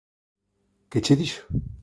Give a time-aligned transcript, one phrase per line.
[0.89, 1.41] Que che dixo?